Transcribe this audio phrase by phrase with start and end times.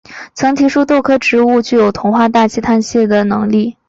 [0.33, 3.77] 曾提出豆科植物具有同化大气氮气的能力。